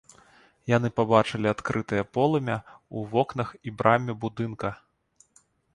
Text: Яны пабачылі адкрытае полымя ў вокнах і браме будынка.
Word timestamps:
Яны 0.71 0.89
пабачылі 0.99 1.47
адкрытае 1.55 2.03
полымя 2.17 2.57
ў 2.57 2.97
вокнах 3.13 3.49
і 3.67 3.79
браме 3.83 4.13
будынка. 4.27 4.69